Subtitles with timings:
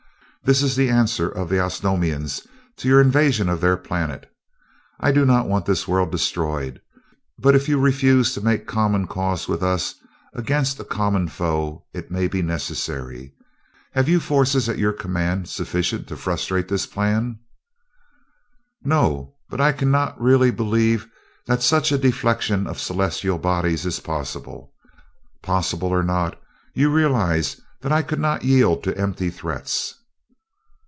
[0.43, 2.41] "That is the answer of the Osnomians
[2.77, 4.27] to your invasion of their planet.
[4.99, 6.81] I do not want this world destroyed,
[7.37, 9.93] but if you refuse to make common cause with us
[10.33, 13.35] against a common foe, it may be necessary.
[13.93, 17.37] Have you forces at your command sufficient to frustrate this plan?"
[18.83, 21.07] "No; but I cannot really believe
[21.45, 24.73] that such a deflection of celestial bodies is possible.
[25.43, 26.41] Possible or not,
[26.73, 29.99] you realize that I could not yield to empty threats."